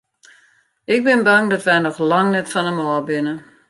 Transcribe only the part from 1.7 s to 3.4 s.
noch lang net fan him ôf binne.